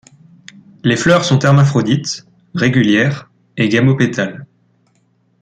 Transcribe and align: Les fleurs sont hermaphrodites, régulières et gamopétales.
Les 0.83 0.95
fleurs 0.95 1.23
sont 1.25 1.37
hermaphrodites, 1.37 2.25
régulières 2.55 3.29
et 3.55 3.69
gamopétales. 3.69 4.47